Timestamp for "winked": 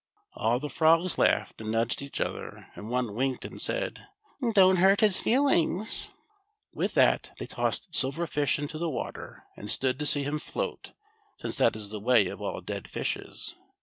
3.13-3.45